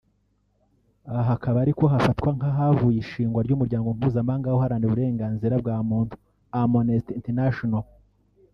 aha 1.09 1.23
hakaba 1.29 1.57
ariho 1.63 1.83
hafatwa 1.93 2.29
nk’ahavuye 2.37 2.97
ishingwa 3.03 3.39
ry’umuryango 3.45 3.87
mpuzamahanga 3.97 4.55
uharanira 4.57 4.87
uburenganzira 4.89 5.55
bwa 5.61 5.77
muntu 5.89 6.13
Amnesty 6.61 7.13
International 7.19 7.85